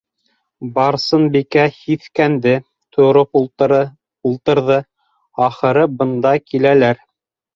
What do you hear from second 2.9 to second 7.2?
тороп ултырҙы, ахыры, бында киләләр.